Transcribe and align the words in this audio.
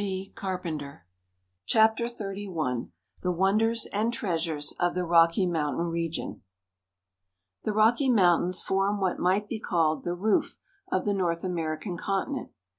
THE 0.00 0.32
WONDERLAND 0.42 0.80
OF 0.80 0.86
AMERICA. 0.86 1.02
235 1.66 2.48
XXXL 2.48 2.90
THE 3.20 3.32
WONDERS 3.32 3.86
AND 3.92 4.10
TREASURES 4.14 4.72
OF 4.80 4.94
THE 4.94 5.04
ROCKY 5.04 5.44
MOUNTAIN 5.44 5.86
REGION. 5.90 6.42
THE 7.64 7.74
Rocky 7.74 8.08
Mountains 8.08 8.62
form 8.62 9.02
what 9.02 9.18
might 9.18 9.46
be 9.46 9.60
called 9.60 10.04
the 10.04 10.14
roof 10.14 10.56
of 10.90 11.04
the 11.04 11.12
North 11.12 11.44
American 11.44 11.98
continent. 11.98 12.48